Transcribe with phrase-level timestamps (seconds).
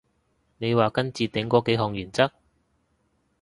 [0.57, 2.31] 你話跟置頂嗰幾項原則？